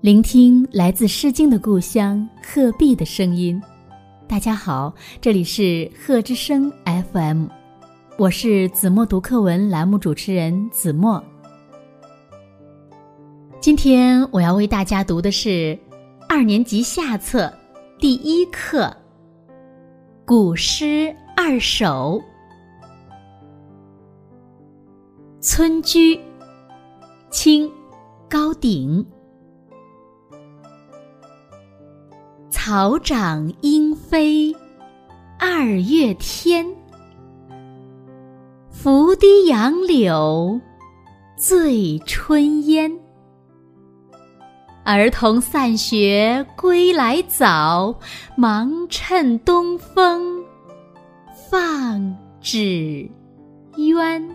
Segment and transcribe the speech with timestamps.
[0.00, 3.62] 聆听来自《诗经》的故乡鹤壁的声音。
[4.26, 7.44] 大家好，这里是鹤之声 FM，
[8.16, 11.22] 我是子墨读课文栏目主持人子墨。
[13.60, 15.78] 今天我要为大家读的是
[16.26, 17.52] 二年级下册
[17.98, 18.84] 第一课
[20.24, 22.18] 《古诗二首》
[25.42, 26.16] 《村居》，
[27.30, 27.70] 清，
[28.30, 29.06] 高鼎。
[32.70, 34.54] 草长莺飞
[35.40, 36.64] 二月天，
[38.70, 40.60] 拂堤杨柳
[41.36, 42.88] 醉春烟。
[44.84, 47.92] 儿童散学归来早，
[48.36, 50.40] 忙趁东风
[51.50, 53.10] 放纸
[53.78, 54.28] 鸢。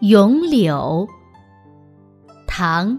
[0.00, 1.06] 咏柳，
[2.44, 2.98] 唐。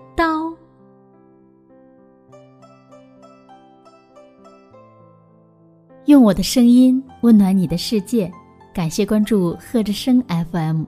[6.05, 8.31] 用我的声音温暖你的世界，
[8.73, 10.83] 感谢关注贺之声 FM。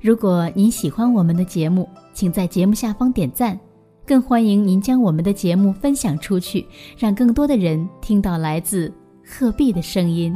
[0.00, 3.58] 如果您喜欢我们的节目，请在节目下方点赞，
[4.06, 6.64] 更欢迎您将我们的节目分享出去，
[6.96, 8.92] 让更多的人听到来自
[9.26, 10.32] 鹤壁的声音。